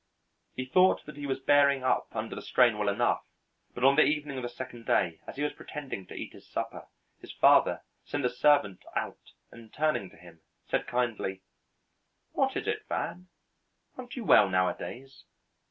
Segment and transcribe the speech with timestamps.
[0.55, 3.23] He thought that he was bearing up under the strain well enough,
[3.75, 6.49] but on the evening of the second day, as he was pretending to eat his
[6.49, 6.87] supper,
[7.19, 11.43] his father sent the servant out and turning to him, said kindly:
[12.31, 13.27] "What is it, Van?
[13.95, 15.25] Aren't you well nowadays?"